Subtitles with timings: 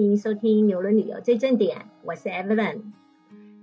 [0.00, 2.84] 欢迎收听游轮旅游最正点，我是 Evelyn。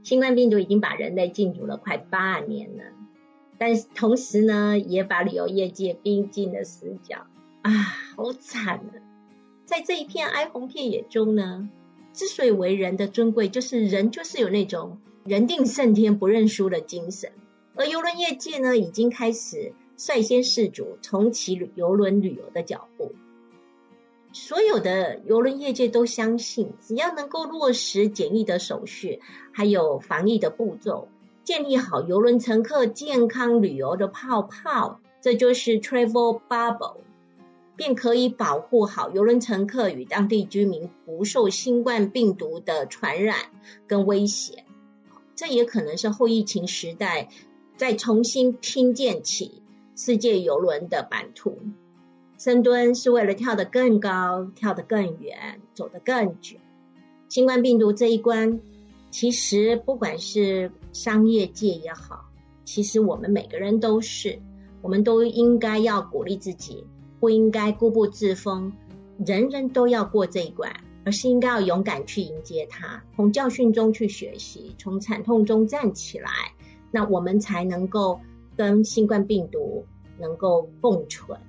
[0.03, 2.83] 新冠病毒已经把人类禁足了快八年了，
[3.57, 7.25] 但是同时呢，也把旅游业界逼进了死角
[7.63, 7.71] 啊，
[8.15, 8.93] 好惨啊！
[9.65, 11.69] 在这一片哀鸿遍野中呢，
[12.13, 17.31] 之所以为人的尊贵，就是人就是有那种人定胜天不认输的精神。
[17.73, 23.15] 而游轮业界呢，已经开始率先试主重启游轮旅游的脚步。
[24.39, 29.19] 所有的游轮业界都相信，只要能够落实检疫的手续，
[29.51, 31.07] 还有防疫的步骤，
[31.43, 36.97] 建立好游轮乘客健康旅游的泡泡，这就是 travel bubble，
[37.75, 43.37] 便可以保护好游轮乘客与当地居民不受新冠病毒的传染
[43.87, 44.65] 跟威胁。
[45.35, 47.29] 这也可能是后疫情时代
[47.75, 49.63] 再重新拼建起
[49.95, 51.59] 世界游轮的版图。
[52.37, 56.57] 深蹲是为了跳得更高、跳得更远、走得更久。
[57.29, 58.59] 新冠病毒这一关，
[59.09, 62.25] 其实不管是商业界也好，
[62.63, 64.39] 其实我们每个人都是，
[64.81, 66.85] 我们都应该要鼓励自己，
[67.19, 68.71] 不应该固步自封，
[69.25, 70.71] 人人都要过这一关，
[71.05, 76.29] 而是应该要勇敢去迎接它，从教训中去学习，从惨痛中站起来，
[76.91, 78.21] 那我们才能够
[78.55, 79.85] 跟新冠病毒
[80.19, 81.39] 能够共存。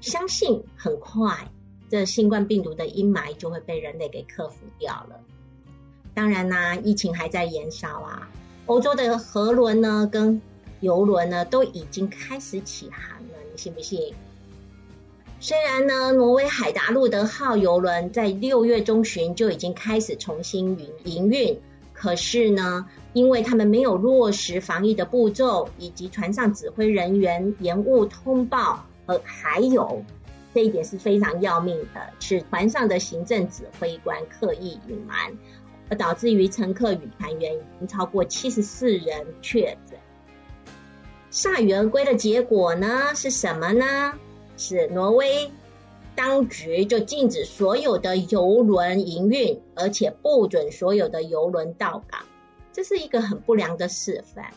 [0.00, 1.50] 相信很快，
[1.90, 5.20] 这新冠病毒的阴霾就会被人类给克服掉了。
[6.14, 8.28] 当然啦，疫情还在延烧啊。
[8.66, 10.40] 欧洲的河轮呢，跟
[10.80, 14.14] 游轮呢，都已经开始起航了，你信不信？
[15.38, 21.60] 虽然呢，挪威海达路德号游轮在六月中旬就已经开始重新营营运，
[21.92, 28.84] 可是呢，因为他们没有落实防疫的步骤，以及船上指挥人员延误通报。
[29.06, 30.04] 呃，还有
[30.54, 35.36] 这一点是非常要命的，是船上的行政指挥官刻意隐瞒，
[35.88, 39.98] 而导致于乘客与船员已经超过七十四人确诊。
[41.30, 44.14] 铩羽而归的结果呢是什么呢？
[44.56, 45.50] 是挪威
[46.14, 52.20] 当局就禁止所有的游轮营运，而且不准所有的游轮到港，
[52.72, 54.52] 这是一个很不良的示范。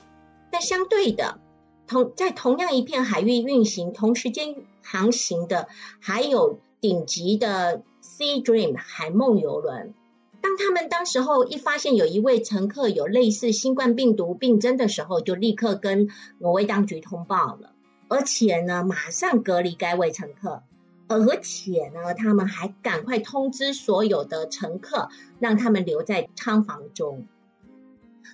[0.51, 1.39] 但相对的。
[1.87, 5.67] 同在同样一片海域运行、同时间航行的，
[5.99, 9.93] 还有顶级的 Sea Dream 海梦游轮。
[10.41, 17.71] 当他们当时候一发现有一位乘客有类似新冠病毒病征的时候，就立刻跟挪威当局通报了，
[18.09, 20.63] 而且呢，马上隔离该位乘客，
[21.07, 25.07] 而且呢，他们还赶快通知所有的乘客，
[25.39, 27.25] 让他们留在舱房中。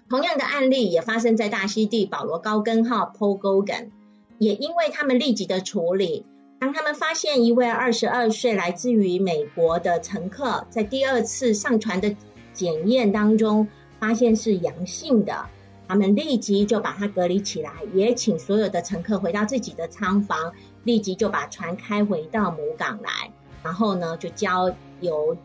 [0.10, 3.90] 同样的案例也发生在大溪地保罗高根号 Paul Gogan，
[4.38, 6.26] 也因为他们立即的处理，
[6.60, 12.16] 当他们发现一位二十二岁来自于美国的乘客在第二次上船的
[12.54, 13.68] 检验当中
[14.00, 15.46] 发现是阳性的，
[15.88, 23.32] 他们立即就把他隔离起来，也请所有的乘客回到自己的舱房，立即就把船开回到母港来，
[23.64, 25.38] 然后呢就交由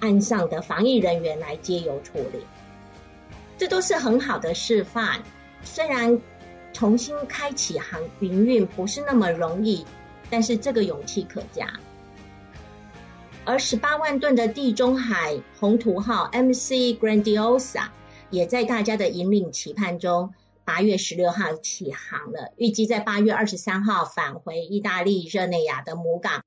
[0.00, 2.40] 岸上的防疫人员来接油处理。
[3.62, 5.22] 这都是很好的示范。
[5.62, 6.20] 虽然
[6.72, 9.86] 重新开启航营运不是那么容易，
[10.28, 11.72] 但是这个勇气可嘉。
[13.44, 17.84] 而十八万吨的地中海宏图号 MC Grandiosa
[18.30, 20.34] 也在大家的引领期盼中，
[20.64, 26.42] 八月十六号起航了，预计在八月二十三号返回意大利热内亚的母港。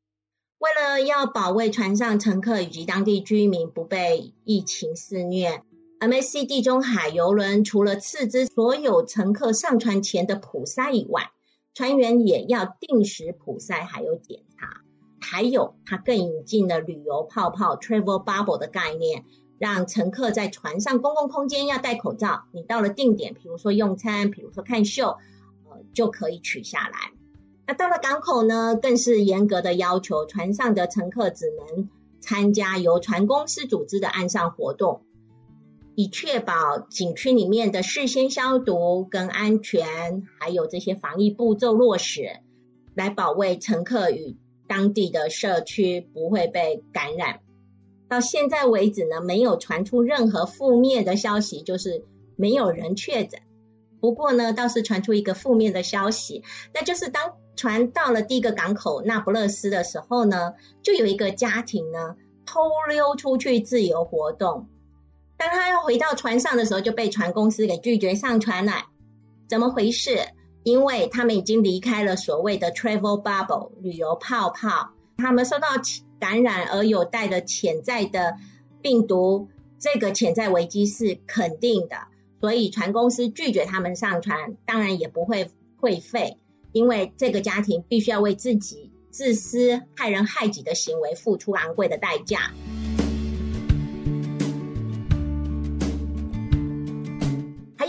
[0.57, 5.63] 为了要保卫船上乘客以及当地居民不被疫情肆虐。
[5.99, 11.31] MSC 地中海游轮除了次之所有乘客上船前的普筛以外，
[11.73, 14.81] 船员也要定时普筛还有检查。
[15.21, 19.23] 还有，它更引进了旅游泡泡 （travel bubble） 的概念，
[19.57, 22.43] 让乘客在船上公共空间要戴口罩。
[22.51, 25.17] 你到了定点，比如说用餐，比如说看秀，
[25.69, 27.13] 呃，就可以取下来。
[27.65, 31.89] 那到了港口呢，更是严格的要求，船上的乘客只能
[32.19, 35.01] 参加由船公司组织的岸上活动。
[35.95, 42.41] 以确保景区里面的事先消毒跟安全，还有这些防疫步骤落实，
[42.93, 44.35] 来保卫乘客与
[44.67, 47.39] 当地的社区不会被感染。
[48.09, 52.03] 到现在为止呢，没有传出任何负面的消息，就是
[52.35, 53.41] 没有人确诊。
[54.01, 56.43] 不过呢，倒是传出一个负面的消息，
[56.73, 62.15] 那就是当船到了第一个港口那不勒斯的时候呢，就有一个家庭呢
[62.45, 62.59] 偷
[62.89, 64.67] 溜出去自由活动。
[65.37, 68.85] 当他要回到船上的时候，就被船公司给拒绝上船了。
[69.47, 70.19] 怎么回事？
[70.63, 75.67] 因为他们已经离开了所谓的 travel bubble 旅游泡泡，他们受到
[76.19, 78.37] 感染而有带的潜在的
[78.81, 81.97] 病毒，这个潜在危机是肯定的，
[82.41, 86.39] 所以船公司拒绝他们上船，当然也不会会费，
[86.71, 92.51] 因为这个家庭必须要为自己自私、害人害己的行为付出昂贵的代价。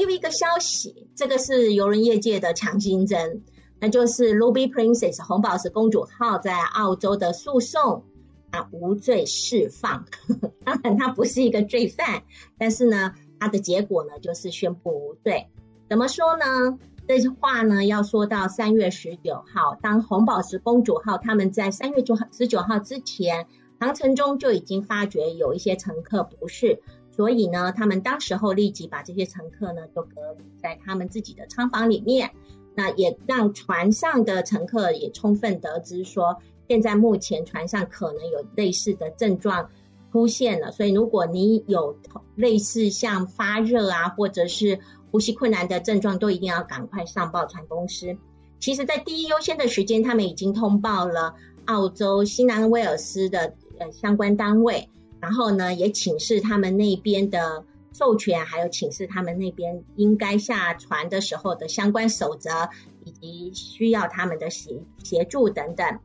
[0.06, 3.43] 还有一个消息，这个是游轮业界的强心针。
[3.81, 8.05] 那就是 Ruby Princess 红宝石公主号在澳洲的诉讼
[8.53, 10.06] 啊无罪释放，
[10.64, 12.23] 当然她不是一个罪犯，
[12.56, 15.49] 但是呢，她的结果呢就是宣布无罪。
[15.88, 16.79] 怎么说呢？
[17.09, 23.49] 这句话呢要说到三月十九号，当红宝石公主号他们在三月九号十九号之前，
[23.81, 26.81] 航程中就已经发觉有一些乘客不适，
[27.16, 32.30] 所以呢，他们当时候立即把这些乘客呢都隔离在他们自己的舱房里面。
[32.78, 39.70] 那也让船上的乘客也充分得知说，现在目前船上可能有类似的症状
[40.12, 41.96] 出现了，所以如果你有
[42.34, 44.80] 类似像发热啊，或者是
[45.10, 48.18] 呼吸困难的症状，都一定要赶快上报船公司。
[48.60, 51.34] 其实，在第一优先的时间，他们已经通报了
[51.64, 54.90] 澳洲新南威尔斯的呃相关单位，
[55.20, 57.64] 然后呢，也请示他们那边的。
[57.98, 62.68] 授权还有请示他们那边应该下船的时候的相关守则，
[63.02, 65.98] 以及需要他们的协协助等等。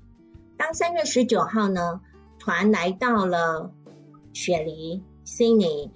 [0.55, 1.99] 当三月十九号呢，
[2.39, 3.73] 船来到了
[4.31, 5.91] 雪梨悉尼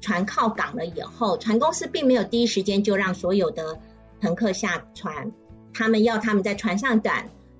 [0.00, 3.80] 船靠港了以后，船公司并没有第一时间就让所有的
[4.20, 5.32] 乘客下船，
[5.74, 7.12] 他们要他们在船上等，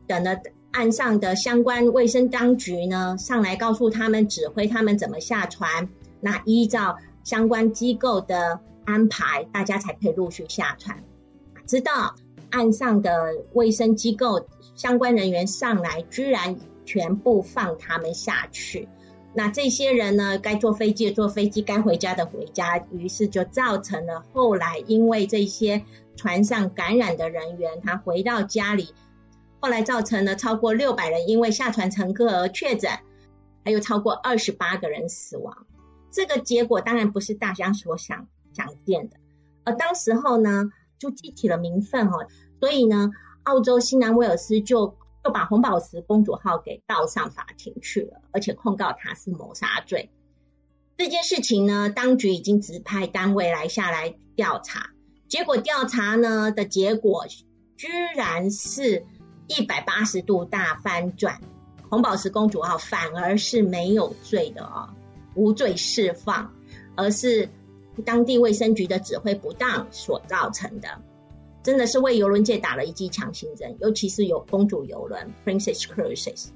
[0.06, 0.37] 等了
[0.73, 5.89] 岸上的相关卫生当局呢上来告诉他们，指挥他们怎么下船。
[6.21, 11.05] 那依照相关机构的安排，大家才可以陆续下船。
[11.67, 12.15] 知道
[12.51, 18.89] 岸上的卫生机构相关人员上来，居然全部放他们下去。
[19.35, 22.85] 那这些人呢，该坐飞机的坐飞机，该回家的回家。
[22.93, 25.83] 于是就造成了后来因为这些
[26.17, 28.95] 船上感染的人员，他回到家里，
[29.62, 32.91] 后来造成了超过六百人因为下船乘客而确诊，
[33.64, 35.67] 还有超过二十八个人死亡。
[36.11, 39.17] 这个结果当然不是大家所想想见的，
[39.64, 42.26] 而当时候呢，就激起了民愤哦，
[42.59, 43.12] 所以呢，
[43.44, 50.11] 澳洲新南威尔斯就就把红宝石公主号给告上法庭去了，而且控告他是谋杀罪。
[50.97, 54.91] 这件事情呢，当局已经指派单位来下来调查，
[55.29, 57.26] 结果调查呢的结果
[57.76, 59.06] 居然是
[59.58, 61.40] 一百八十度大翻转，
[61.90, 64.88] 红宝石公主号反而是没有罪的哦。
[65.34, 66.52] 无罪释放，
[66.94, 67.50] 而是
[68.04, 71.02] 当地卫生局的指挥不当所造成的，
[71.62, 73.76] 真的是为游轮界打了一剂强心针。
[73.81, 76.49] 尤其是有公主游轮 Princess Cruises，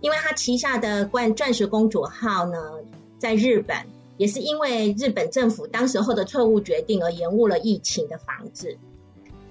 [0.00, 2.80] 因为它旗下的冠钻石公主号呢，
[3.18, 3.86] 在日本
[4.16, 8.78] 也是因为日本政府当时候的错误决定而延误了疫情的防治，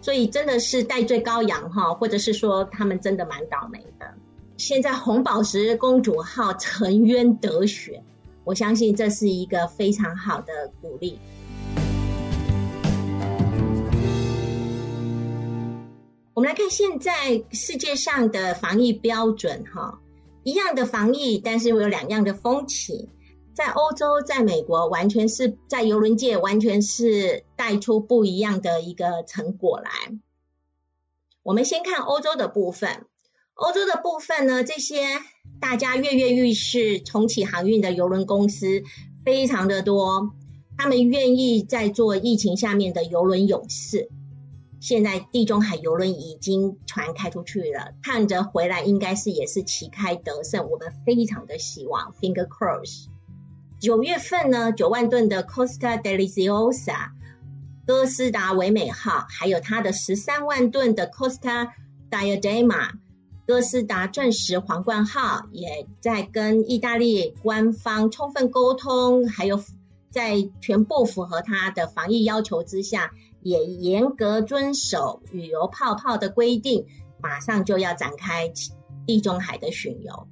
[0.01, 4.13] 所以真的是戴罪羔羊哈，或者是说他们真的蛮倒霉的。
[4.57, 8.03] 现在红宝石公主号沉冤得雪。
[8.43, 11.19] 我相信这是一个非常好的鼓励。
[16.33, 19.99] 我们来看现在世界上的防疫标准，哈，
[20.43, 23.09] 一样的防疫，但是有两样的风情。
[23.53, 29.91] 在欧洲，在美国，完全是在游轮界，完全是带出不一样的一个成果来。
[31.43, 33.05] 我们先看欧洲的部分。
[33.53, 35.03] 欧洲的部分呢，这些
[35.59, 38.81] 大家跃跃欲试重启航运的邮轮公司
[39.25, 40.31] 非常的多，
[40.77, 44.09] 他们愿意在做疫情下面的邮轮勇士。
[44.79, 53.05] 现在地中海邮轮已经船开出去了，看着回来应该是也是旗开得胜，我们非常的希望，finger cross。
[53.81, 57.09] 九月份呢，九万吨的 Costa Deliziosa
[57.87, 61.69] 哥斯达维美号，还有它的十三万吨的 Costa
[62.11, 62.91] Diadema。
[63.47, 69.63] 哥斯达钻石皇冠号也在跟意大利官方充分沟通，还有
[70.11, 73.09] 在全部符合它的防疫要求之下，
[73.41, 76.85] 也严格遵守旅游泡泡的规定，
[77.19, 78.53] 马上就要展开
[79.07, 80.27] 地中海的巡游。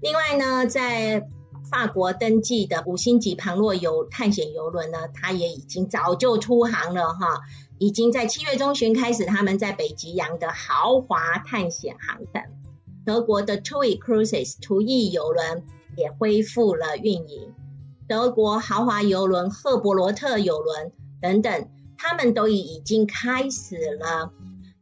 [0.00, 1.26] 另外呢，在
[1.72, 7.40] 法国登记的五星级旁洛游探险游轮呢，它也已经早就出航了哈，
[7.78, 12.42] 已经在七月中旬开始他们在北极洋的豪华探险航程。
[13.06, 15.64] 德国的 TUI Cruises 途易游轮
[15.96, 17.54] 也恢复了运营，
[18.06, 24.30] 德国豪华游轮赫伯罗特游轮等等，他们都已经开始了，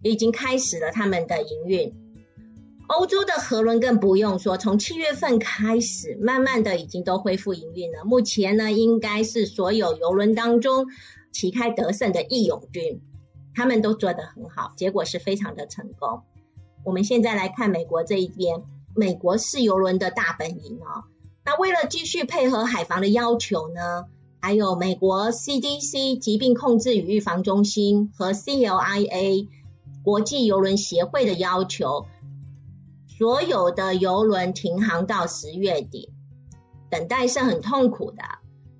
[0.02, 1.94] 已经开始了他们的营运。
[2.90, 8.02] 欧洲的河轮更不用说，从七月份开始，慢慢的已经都恢复营运了。
[8.04, 10.88] 目前呢，应该是所有游轮当中
[11.30, 13.00] 旗开得胜的义勇军，
[13.54, 16.23] 他们都做得很好，结果是非常的成功。
[16.85, 18.64] 我们现在来看美国这一边，
[18.97, 21.04] 美国是游轮的大本营哦。
[21.44, 24.06] 那为了继续配合海防的要求呢，
[24.40, 29.47] 还有美国 CDC 疾病控制与预防中心和 CLIA
[30.02, 32.06] 国际游轮协会的要求，
[33.20, 36.08] 所有的游轮停航到十月底。
[36.88, 38.22] 等待是很痛苦的，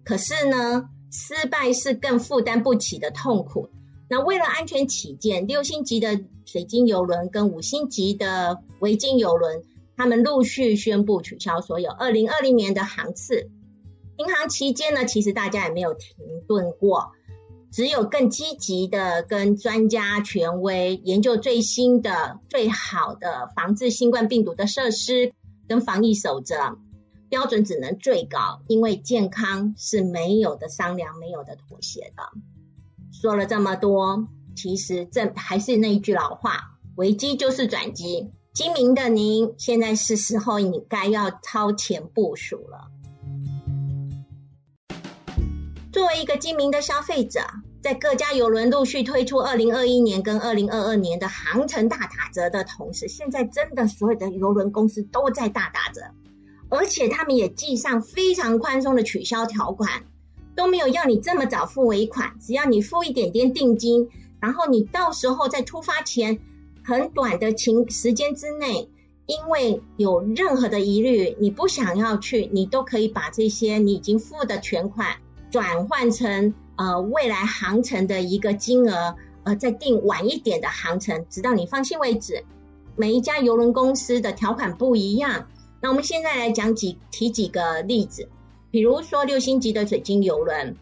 [0.03, 3.69] 可是呢，失败是更负担不起的痛苦。
[4.09, 9.63] 那为了安全起见，六星级的水晶游轮跟五星级的维京游轮，
[9.95, 13.51] 他们陆续宣布取消所有二零二零年的航次。
[14.17, 16.17] 停航期间呢，其实大家也没有停
[16.49, 17.13] 顿过，
[17.71, 25.33] 只有更积极的跟专家权威研究最新的、最好的防治新冠病毒的设施
[25.69, 26.79] 跟防疫守则
[27.29, 32.25] 标准，只能最高，因为健康是没有的商量，没有的妥协的。
[33.13, 38.33] 说了这么多，其实这还是那一句老话：危机就是转机。
[38.53, 42.91] 精明的您，现在是时候你该要超前部署了。
[46.01, 47.43] 作为一个精明的消费者，
[47.83, 56.01] 在各家邮轮陆续推出二零二一年跟二零二二年的航程大打折的同时，现在真的所有的邮轮公司都在大打折，
[56.71, 60.07] 而且他们也记上非常宽松的取消条款。
[60.57, 64.09] 都没有要你这么早付尾款，只要你付一点点定金，
[64.41, 66.41] 然后你到时候在出发前
[66.83, 68.89] 很短的情时间之内，
[69.27, 75.19] 因为有任何的疑虑，你不想要去，你都可以把这些你已经付的全款
[75.51, 82.45] 转换成呃未来航程的一个金额，呃再定晚一点的航程，直到你放心为止。
[82.97, 85.47] 每一家邮轮公司的条款不一样，
[85.81, 88.29] 那我们现在来讲几提几个例子。
[88.71, 90.77] 比如说六星级的水晶游轮，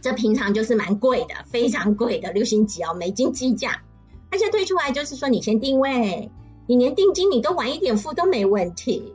[0.00, 3.82] 这平常就是蛮贵的，非常贵的六星级哦，美金计价。
[4.30, 6.30] 而且推出来就是说，你先定位，
[6.66, 9.12] 你连定金你都晚一点付都没问题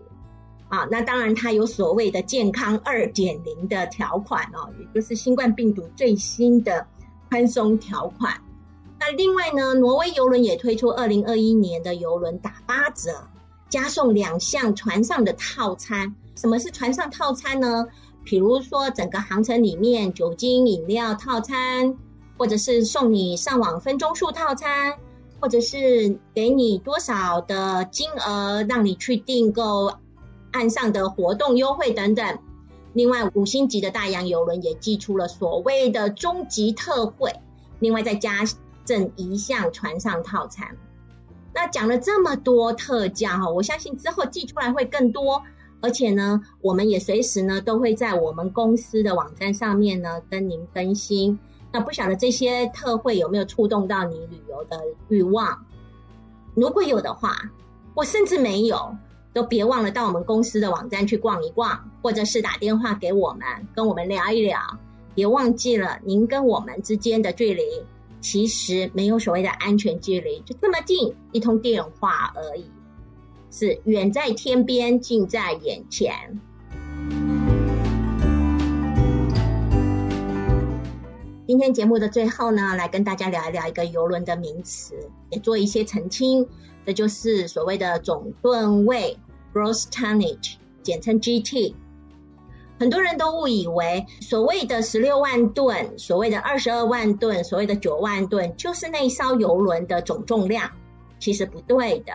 [0.75, 0.87] 啊。
[0.91, 6.87] 那当然，它有所谓的健康二点零的条款哦，也就是新冠病毒最新的
[7.29, 8.41] 宽松条款。
[8.99, 13.27] 那另外呢，挪威游轮也推出二零二一年的游轮打八折，
[13.69, 16.15] 加送两项船上的套餐。
[16.35, 17.87] 什么是船上套餐呢？
[18.23, 21.95] 比如说整个航程里面酒精饮料套餐，
[22.37, 24.97] 或者是送你上网分钟数套餐，
[25.39, 29.93] 或者是给你多少的金额让你去订购
[30.55, 32.39] 岸上的活动优惠等等。
[32.93, 37.33] 另外五星级的大洋游轮也寄出了所谓的终极特惠，
[37.79, 38.45] 另外再加
[38.85, 40.77] 赠一项船上套餐。
[41.53, 45.43] 那讲了这么多特价哈，我相信之后寄出来会更多。
[45.81, 51.37] 而且呢，我们也随时呢都会在我们公司的网站上面呢跟您更新。
[51.73, 55.65] 那不晓得这些特惠有没有触动到你旅游的欲望？
[56.55, 57.35] 如果有的话，
[57.93, 58.95] 我甚至没有，
[59.35, 64.57] 都别忘了到我们公司的网站去逛一逛，或者是打电话给我们，跟我们聊一聊。
[65.13, 67.61] 别忘记了，您跟我们之间的距离
[68.21, 72.63] 其实没有所谓的安全距离，就这么近，一通电话而已。
[73.51, 76.39] 是远在天边，近在眼前。
[81.45, 86.47] 今天节目的最后呢，来跟大家聊一聊一个游轮的名词，也做一些澄清。
[86.85, 89.17] 这就是所谓的总吨位
[89.55, 91.75] （gross tonnage），简称 GT。
[92.77, 100.71] 很多人都误以为所谓的十六万吨、所谓的二十二万吨、所谓的九万吨，就是那艘游轮的总重量。
[101.17, 102.11] 其实不对的。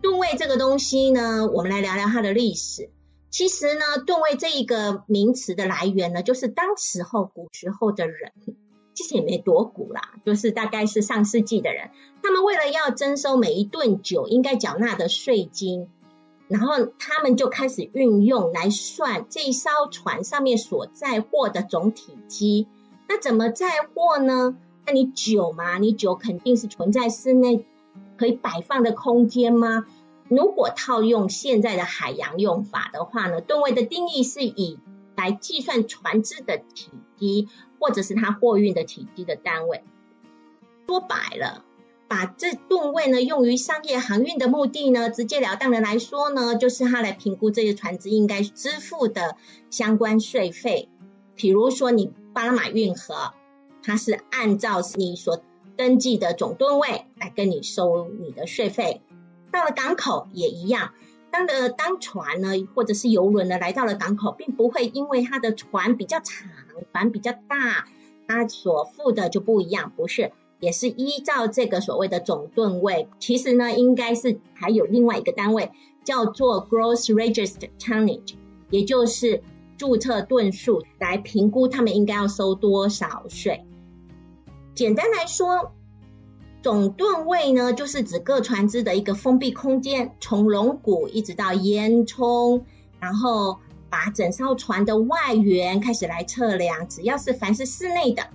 [0.00, 2.90] 吨位这个东西呢，我们来聊聊它的历史。
[3.30, 8.32] 其实呢，吨位这一个名词的来源呢，就是当时候古时候的人，
[8.94, 11.90] 其实也没多古啦，就是大概是上世纪的人，
[12.22, 15.86] 他们为了要征收每一吨酒应该缴纳的税金，
[16.52, 22.68] 然后他们就开始运用来算这艘船上面所载货的总体积。
[23.08, 24.56] 那怎么载货呢？
[24.84, 27.64] 那你酒嘛，你酒肯定是存在室内。
[28.18, 29.86] 可以摆放的空间吗？
[30.28, 34.78] 如果套用现在的海洋用法的话呢，吨位的定义是以
[35.16, 37.48] 来计算船只的体积，
[37.80, 39.82] 或者是它货运的体积的单位。
[40.86, 41.64] 说白了，
[42.12, 49.36] 把这吨位呢用于商业航运的目的呢，直截了当的来说呢，就是它来评估这些船只应该支付的
[49.70, 50.90] 相关税费。
[51.34, 53.32] 比如说你巴拿马运河，
[53.82, 55.40] 它是按照你所
[55.78, 59.00] 登记的总吨位来跟你收你的税费，
[59.50, 60.92] 到了港口也一样。
[61.30, 66.50] 当的当船呢，或者是游轮呢，来到了港口，并不会因为它的船比较长、
[66.92, 67.88] 船比较大，
[68.28, 73.08] 它所付的就不一样，不是，也是依照这个所谓的总吨位。
[73.18, 75.72] 其实呢，应该是还有另外一个单位
[76.04, 78.34] 叫做 Gross Registered Tonnage，
[78.70, 79.42] 也就是
[79.76, 83.66] 注册吨数来评估他们应该要收多少税。
[84.74, 85.72] 简单来说。
[86.62, 92.62] 总吨位呢，就是指各船只的一个封闭空间，从龙骨一直到烟囱，
[93.00, 93.58] 然后
[93.90, 96.88] 把整艘船的外缘开始来测量。
[96.88, 98.28] 只要是凡是室内的，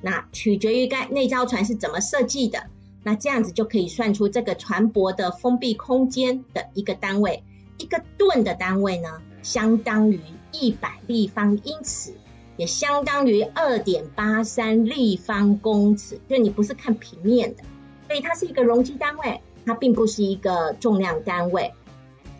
[0.00, 2.64] 那取决于该那艘船是怎么设计的，
[3.02, 7.42] 那这样子就可以算出这个船舶的封闭空间的一个单位。
[7.78, 10.20] 一个吨的单位呢，相当于
[10.52, 12.14] 一百立方英尺。
[12.56, 17.62] 也相当于二点八三立方公尺，就你不是看平面的，
[18.08, 21.72] 所以它是一个容积单位，它并不是一个重量单位。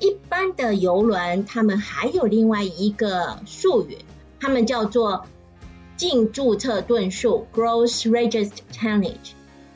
[0.00, 3.98] 一般的游轮，他们还有另外一个术语，
[4.40, 5.24] 他们叫做
[5.98, 9.32] 净注册吨数 （Gross Registered Tonnage），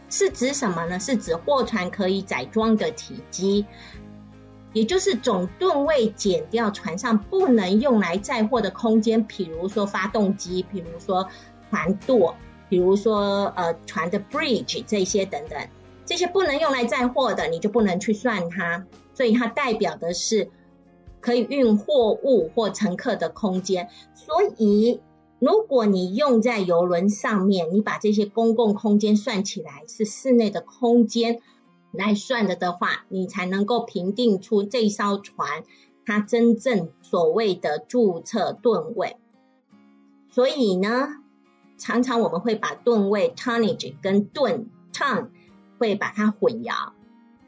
[0.09, 0.99] 是指什么呢？
[0.99, 3.67] 是指货船可以载装的体积。
[4.73, 11.29] 也就是总吨位减掉船上不能用来载货的空间，比如说发动机，比如说
[11.69, 12.37] 船舵，
[12.71, 15.59] 比如说呃船的 bridge 这些等等，
[16.07, 18.87] 这些不能用来载货的，你就不能去算它。
[19.13, 20.49] 所以它代表的是
[21.21, 23.91] 可以运货物或乘客的空间。
[24.15, 25.03] 所以
[25.43, 31.41] 如果你用在游轮上面，你把这些公共空间算起来是室内的空间。
[31.91, 35.65] 来算的的话，你才能够评定出这艘船
[36.07, 39.17] 它真正所谓的注册吨位。
[40.31, 41.09] 所以呢，
[41.77, 45.31] 常常我们会把吨位 tonnage 跟吨 ton
[45.77, 46.93] 会把它混淆。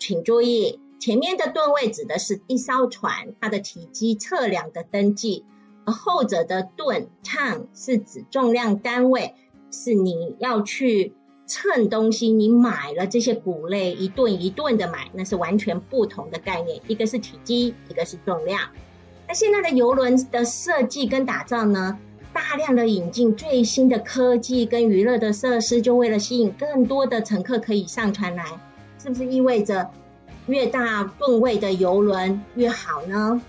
[0.01, 5.45] 请注意，前面的吨位指的是一艘船它的体积测量的登记，
[5.85, 9.35] 而后者的吨 ton 是指重量单位，
[9.71, 11.15] 是你要去。
[11.47, 16.81] 称东西，你买了这些谷类一顿一顿的买，那是完全不同的概念。
[16.89, 18.71] 一个是体积，一个是重量。
[19.29, 21.99] 那现在的游轮的设计跟打造呢，
[22.33, 28.45] 大量的引进最新的科技跟娱乐的设施，就为了吸引更多的乘客可以上船来，
[28.99, 29.91] 是不是意味着
[30.47, 33.43] 越大吨位的游轮越好呢？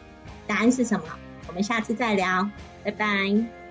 [0.45, 1.06] 答案是什么？
[1.56, 2.50] 我们下次再聊，
[2.84, 3.64] 拜拜。